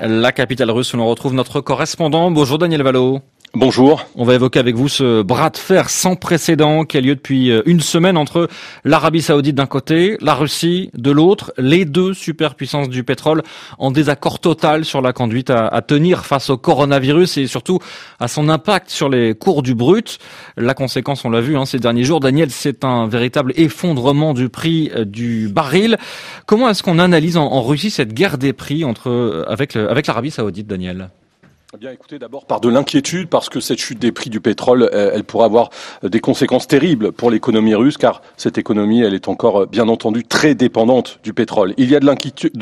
La 0.00 0.30
capitale 0.30 0.70
russe 0.70 0.94
où 0.94 0.96
l'on 0.96 1.08
retrouve 1.08 1.34
notre 1.34 1.60
correspondant. 1.60 2.30
Bonjour 2.30 2.56
Daniel 2.56 2.82
Valo. 2.82 3.20
Bonjour. 3.54 4.04
On 4.14 4.24
va 4.24 4.34
évoquer 4.34 4.58
avec 4.58 4.76
vous 4.76 4.88
ce 4.88 5.22
bras 5.22 5.48
de 5.48 5.56
fer 5.56 5.88
sans 5.88 6.16
précédent 6.16 6.84
qui 6.84 6.98
a 6.98 7.00
lieu 7.00 7.14
depuis 7.14 7.50
euh, 7.50 7.62
une 7.64 7.80
semaine 7.80 8.18
entre 8.18 8.46
l'Arabie 8.84 9.22
saoudite 9.22 9.54
d'un 9.54 9.64
côté, 9.64 10.18
la 10.20 10.34
Russie 10.34 10.90
de 10.92 11.10
l'autre, 11.10 11.54
les 11.56 11.86
deux 11.86 12.12
superpuissances 12.12 12.90
du 12.90 13.04
pétrole 13.04 13.42
en 13.78 13.90
désaccord 13.90 14.38
total 14.38 14.84
sur 14.84 15.00
la 15.00 15.14
conduite 15.14 15.48
à, 15.48 15.80
tenir 15.80 16.26
face 16.26 16.50
au 16.50 16.58
coronavirus 16.58 17.38
et 17.38 17.46
surtout 17.46 17.78
à 18.20 18.28
son 18.28 18.50
impact 18.50 18.90
sur 18.90 19.08
les 19.08 19.34
cours 19.34 19.62
du 19.62 19.74
brut. 19.74 20.18
La 20.58 20.74
conséquence, 20.74 21.24
on 21.24 21.30
l'a 21.30 21.40
vu 21.40 21.56
hein, 21.56 21.64
ces 21.64 21.78
derniers 21.78 22.04
jours, 22.04 22.20
Daniel, 22.20 22.50
c'est 22.50 22.84
un 22.84 23.08
véritable 23.08 23.54
effondrement 23.56 24.34
du 24.34 24.50
prix 24.50 24.90
euh, 24.94 25.06
du 25.06 25.48
baril. 25.48 25.96
Comment 26.44 26.68
est-ce 26.68 26.82
qu'on 26.82 26.98
analyse 26.98 27.38
en, 27.38 27.62
Russie 27.62 27.90
cette 27.90 28.12
guerre 28.12 28.36
des 28.36 28.52
prix 28.52 28.84
entre 28.84 29.08
euh, 29.08 29.44
avec, 29.48 29.74
avec 29.74 30.06
l'Arabie 30.06 30.30
saoudite, 30.30 30.66
Daniel? 30.66 31.08
Eh 31.74 31.76
bien, 31.76 31.92
écoutez, 31.92 32.18
d'abord 32.18 32.46
par 32.46 32.62
de 32.62 32.70
l'inquiétude, 32.70 33.28
parce 33.28 33.50
que 33.50 33.60
cette 33.60 33.78
chute 33.78 33.98
des 33.98 34.10
prix 34.10 34.30
du 34.30 34.40
pétrole, 34.40 34.88
euh, 34.94 35.10
elle, 35.12 35.22
pourrait 35.22 35.44
avoir 35.44 35.68
euh, 36.02 36.08
des 36.08 36.18
conséquences 36.18 36.66
terribles 36.66 37.12
pour 37.12 37.30
l'économie 37.30 37.74
russe, 37.74 37.98
car 37.98 38.22
cette 38.38 38.56
économie, 38.56 39.02
elle 39.02 39.12
est 39.12 39.28
encore, 39.28 39.64
euh, 39.64 39.66
bien 39.66 39.86
entendu, 39.88 40.24
très 40.24 40.54
dépendante 40.54 41.20
du 41.22 41.34
pétrole. 41.34 41.74
Il 41.76 41.90
y 41.90 41.94
a 41.94 42.00
de 42.00 42.06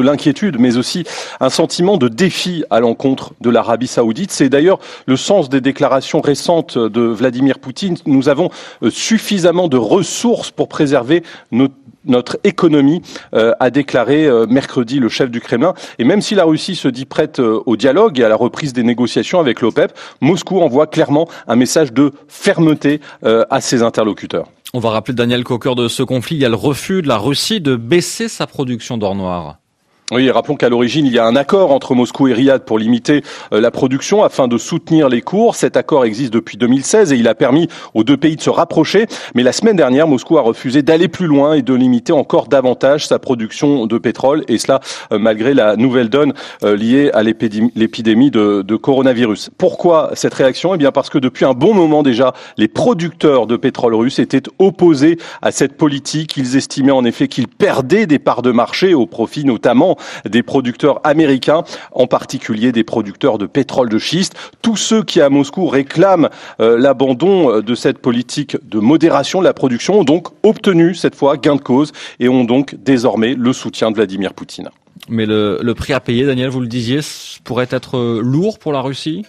l'inquiétude, 0.00 0.60
mais 0.60 0.76
aussi 0.76 1.02
un 1.40 1.50
sentiment 1.50 1.96
de 1.96 2.06
défi 2.06 2.62
à 2.70 2.78
l'encontre 2.78 3.32
de 3.40 3.50
l'Arabie 3.50 3.88
saoudite. 3.88 4.30
C'est 4.30 4.48
d'ailleurs 4.48 4.78
le 5.06 5.16
sens 5.16 5.48
des 5.48 5.60
déclarations 5.60 6.20
récentes 6.20 6.78
de 6.78 7.00
Vladimir 7.00 7.58
Poutine. 7.58 7.96
Nous 8.06 8.28
avons 8.28 8.50
suffisamment 8.88 9.66
de 9.66 9.78
ressources 9.78 10.52
pour 10.52 10.68
préserver 10.68 11.24
notre 11.50 11.74
notre 12.04 12.38
économie, 12.44 13.02
euh, 13.34 13.52
a 13.60 13.70
déclaré 13.70 14.26
euh, 14.26 14.46
mercredi 14.46 14.98
le 14.98 15.08
chef 15.08 15.30
du 15.30 15.40
Kremlin. 15.40 15.74
Et 15.98 16.04
même 16.04 16.20
si 16.20 16.34
la 16.34 16.44
Russie 16.44 16.76
se 16.76 16.88
dit 16.88 17.04
prête 17.04 17.40
euh, 17.40 17.62
au 17.66 17.76
dialogue 17.76 18.18
et 18.18 18.24
à 18.24 18.28
la 18.28 18.36
reprise 18.36 18.72
des 18.72 18.82
négociations 18.82 19.40
avec 19.40 19.60
l'OPEP, 19.60 19.92
Moscou 20.20 20.60
envoie 20.60 20.86
clairement 20.86 21.28
un 21.46 21.56
message 21.56 21.92
de 21.92 22.12
fermeté 22.28 23.00
à 23.22 23.60
ses 23.60 23.82
interlocuteurs. 23.82 24.46
On 24.74 24.78
va 24.78 24.90
rappeler 24.90 25.14
Daniel 25.14 25.44
Cocker 25.44 25.74
de 25.74 25.88
ce 25.88 26.02
conflit. 26.02 26.36
Il 26.36 26.42
y 26.42 26.44
a 26.44 26.48
le 26.48 26.54
refus 26.54 27.02
de 27.02 27.08
la 27.08 27.18
Russie 27.18 27.60
de 27.60 27.76
baisser 27.76 28.28
sa 28.28 28.46
production 28.46 28.98
d'or 28.98 29.14
noir. 29.14 29.61
Oui, 30.10 30.30
rappelons 30.30 30.56
qu'à 30.56 30.68
l'origine, 30.68 31.06
il 31.06 31.12
y 31.12 31.18
a 31.18 31.24
un 31.24 31.36
accord 31.36 31.70
entre 31.70 31.94
Moscou 31.94 32.28
et 32.28 32.34
Riyad 32.34 32.64
pour 32.64 32.78
limiter 32.78 33.22
euh, 33.54 33.60
la 33.62 33.70
production 33.70 34.22
afin 34.22 34.46
de 34.46 34.58
soutenir 34.58 35.08
les 35.08 35.22
cours. 35.22 35.54
Cet 35.54 35.76
accord 35.76 36.04
existe 36.04 36.34
depuis 36.34 36.58
2016 36.58 37.12
et 37.12 37.16
il 37.16 37.28
a 37.28 37.34
permis 37.34 37.68
aux 37.94 38.04
deux 38.04 38.18
pays 38.18 38.36
de 38.36 38.42
se 38.42 38.50
rapprocher. 38.50 39.06
Mais 39.34 39.42
la 39.42 39.52
semaine 39.52 39.76
dernière, 39.76 40.06
Moscou 40.08 40.36
a 40.36 40.42
refusé 40.42 40.82
d'aller 40.82 41.08
plus 41.08 41.26
loin 41.26 41.54
et 41.54 41.62
de 41.62 41.72
limiter 41.72 42.12
encore 42.12 42.48
davantage 42.48 43.06
sa 43.06 43.18
production 43.18 43.86
de 43.86 43.96
pétrole. 43.96 44.44
Et 44.48 44.58
cela, 44.58 44.80
euh, 45.12 45.18
malgré 45.18 45.54
la 45.54 45.76
nouvelle 45.76 46.10
donne 46.10 46.34
euh, 46.62 46.76
liée 46.76 47.10
à 47.14 47.22
l'épidémie 47.22 48.30
de, 48.30 48.60
de 48.60 48.76
coronavirus. 48.76 49.50
Pourquoi 49.56 50.10
cette 50.14 50.34
réaction? 50.34 50.74
Eh 50.74 50.78
bien, 50.78 50.92
parce 50.92 51.08
que 51.08 51.18
depuis 51.18 51.46
un 51.46 51.54
bon 51.54 51.72
moment 51.72 52.02
déjà, 52.02 52.34
les 52.58 52.68
producteurs 52.68 53.46
de 53.46 53.56
pétrole 53.56 53.94
russes 53.94 54.18
étaient 54.18 54.42
opposés 54.58 55.16
à 55.40 55.52
cette 55.52 55.78
politique. 55.78 56.36
Ils 56.36 56.56
estimaient 56.56 56.92
en 56.92 57.06
effet 57.06 57.28
qu'ils 57.28 57.48
perdaient 57.62 58.08
des 58.08 58.18
parts 58.18 58.42
de 58.42 58.50
marché 58.50 58.92
au 58.92 59.06
profit 59.06 59.44
notamment 59.44 59.96
des 60.28 60.42
producteurs 60.42 61.00
américains, 61.04 61.62
en 61.92 62.08
particulier 62.08 62.72
des 62.72 62.82
producteurs 62.82 63.38
de 63.38 63.46
pétrole 63.46 63.88
de 63.88 64.00
schiste. 64.00 64.34
Tous 64.62 64.76
ceux 64.76 65.04
qui 65.04 65.20
à 65.20 65.30
Moscou 65.30 65.68
réclament 65.68 66.28
euh, 66.58 66.76
l'abandon 66.76 67.52
euh, 67.52 67.62
de 67.62 67.76
cette 67.76 67.98
politique 67.98 68.56
de 68.68 68.80
modération 68.80 69.38
de 69.38 69.44
la 69.44 69.54
production 69.54 70.00
ont 70.00 70.04
donc 70.04 70.26
obtenu 70.42 70.96
cette 70.96 71.14
fois 71.14 71.36
gain 71.36 71.54
de 71.54 71.60
cause 71.60 71.92
et 72.18 72.28
ont 72.28 72.42
donc 72.42 72.74
désormais 72.82 73.34
le 73.34 73.52
soutien 73.52 73.92
de 73.92 73.94
Vladimir 73.94 74.34
Poutine. 74.34 74.68
Mais 75.08 75.24
le, 75.24 75.60
le 75.62 75.74
prix 75.74 75.92
à 75.92 76.00
payer, 76.00 76.26
Daniel, 76.26 76.48
vous 76.48 76.60
le 76.60 76.66
disiez, 76.66 76.98
pourrait 77.44 77.68
être 77.70 77.96
euh, 77.96 78.20
lourd 78.20 78.58
pour 78.58 78.72
la 78.72 78.80
Russie? 78.80 79.24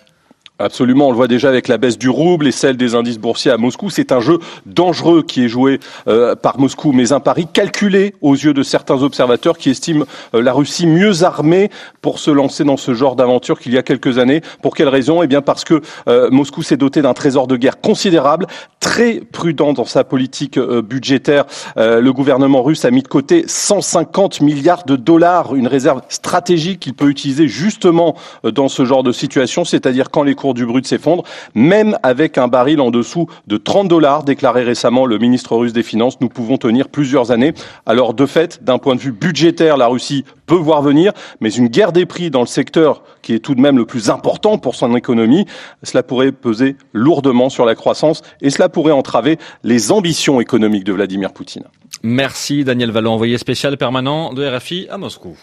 Absolument, 0.59 1.07
on 1.07 1.09
le 1.09 1.17
voit 1.17 1.27
déjà 1.27 1.49
avec 1.49 1.67
la 1.67 1.79
baisse 1.79 1.97
du 1.97 2.09
rouble 2.09 2.45
et 2.45 2.51
celle 2.51 2.77
des 2.77 2.93
indices 2.93 3.17
boursiers 3.17 3.49
à 3.49 3.57
Moscou. 3.57 3.89
C'est 3.89 4.11
un 4.11 4.19
jeu 4.19 4.37
dangereux 4.67 5.23
qui 5.23 5.43
est 5.43 5.47
joué 5.47 5.79
euh, 6.07 6.35
par 6.35 6.59
Moscou, 6.59 6.91
mais 6.91 7.11
un 7.11 7.19
pari 7.19 7.47
calculé 7.51 8.13
aux 8.21 8.35
yeux 8.35 8.53
de 8.53 8.61
certains 8.61 9.01
observateurs 9.01 9.57
qui 9.57 9.71
estiment 9.71 10.05
euh, 10.35 10.43
la 10.43 10.53
Russie 10.53 10.85
mieux 10.85 11.23
armée 11.23 11.71
pour 12.03 12.19
se 12.19 12.29
lancer 12.29 12.63
dans 12.63 12.77
ce 12.77 12.93
genre 12.93 13.15
d'aventure 13.15 13.59
qu'il 13.59 13.73
y 13.73 13.79
a 13.79 13.81
quelques 13.81 14.19
années. 14.19 14.41
Pour 14.61 14.75
quelle 14.75 14.89
raison? 14.89 15.23
Eh 15.23 15.27
bien 15.27 15.41
parce 15.41 15.63
que 15.63 15.81
euh, 16.07 16.29
Moscou 16.29 16.61
s'est 16.61 16.77
doté 16.77 17.01
d'un 17.01 17.15
trésor 17.15 17.47
de 17.47 17.55
guerre 17.55 17.81
considérable, 17.81 18.45
très 18.79 19.21
prudent 19.21 19.73
dans 19.73 19.85
sa 19.85 20.03
politique 20.03 20.59
budgétaire. 20.59 21.45
le 21.77 22.11
gouvernement 22.11 22.61
russe 22.61 22.85
a 22.85 22.91
mis 22.91 23.01
de 23.01 23.07
côté 23.07 23.45
150 23.47 24.41
milliards 24.41 24.83
de 24.83 24.97
dollars, 24.97 25.55
une 25.55 25.67
réserve 25.67 26.01
stratégique 26.09 26.81
qu'il 26.81 26.93
peut 26.93 27.09
utiliser 27.09 27.47
justement 27.47 28.15
dans 28.43 28.67
ce 28.67 28.85
genre 28.85 29.01
de 29.01 29.11
situation, 29.11 29.65
c'est-à-dire 29.65 30.11
quand 30.11 30.23
les 30.23 30.35
cours 30.43 30.53
du 30.53 30.65
brut 30.65 30.85
s'effondre, 30.85 31.23
même 31.55 31.97
avec 32.03 32.37
un 32.37 32.49
baril 32.49 32.81
en 32.81 32.91
dessous 32.91 33.27
de 33.47 33.55
30 33.55 33.87
dollars, 33.87 34.25
déclaré 34.25 34.63
récemment 34.63 35.05
le 35.05 35.17
ministre 35.17 35.55
russe 35.55 35.71
des 35.71 35.83
Finances, 35.83 36.19
nous 36.19 36.27
pouvons 36.27 36.57
tenir 36.57 36.89
plusieurs 36.89 37.31
années. 37.31 37.53
Alors 37.85 38.13
de 38.13 38.25
fait, 38.25 38.61
d'un 38.61 38.77
point 38.77 38.95
de 38.95 38.99
vue 38.99 39.13
budgétaire, 39.13 39.77
la 39.77 39.87
Russie 39.87 40.25
peut 40.45 40.55
voir 40.55 40.81
venir, 40.81 41.13
mais 41.39 41.49
une 41.49 41.69
guerre 41.69 41.93
des 41.93 42.05
prix 42.05 42.29
dans 42.29 42.41
le 42.41 42.45
secteur 42.45 43.03
qui 43.21 43.33
est 43.33 43.39
tout 43.39 43.55
de 43.55 43.61
même 43.61 43.77
le 43.77 43.85
plus 43.85 44.09
important 44.09 44.57
pour 44.57 44.75
son 44.75 44.97
économie, 44.97 45.45
cela 45.81 46.03
pourrait 46.03 46.33
peser 46.33 46.75
lourdement 46.91 47.47
sur 47.47 47.63
la 47.63 47.75
croissance 47.75 48.21
et 48.41 48.49
cela 48.49 48.67
pourrait 48.67 48.91
entraver 48.91 49.37
les 49.63 49.93
ambitions 49.93 50.41
économiques 50.41 50.83
de 50.83 50.91
Vladimir 50.91 51.31
Poutine. 51.31 51.63
Merci 52.01 52.65
Daniel 52.65 52.91
Vallon, 52.91 53.13
envoyé 53.13 53.37
spécial 53.37 53.77
permanent 53.77 54.33
de 54.33 54.45
RFI 54.45 54.87
à 54.89 54.97
Moscou. 54.97 55.37